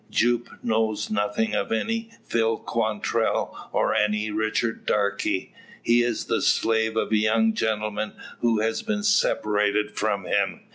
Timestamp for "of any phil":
1.53-2.57